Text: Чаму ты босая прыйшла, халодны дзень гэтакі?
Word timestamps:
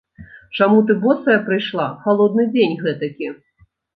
Чаму 0.59 0.79
ты 0.91 0.95
босая 1.03 1.35
прыйшла, 1.49 1.85
халодны 2.05 2.47
дзень 2.55 2.75
гэтакі? 2.83 3.27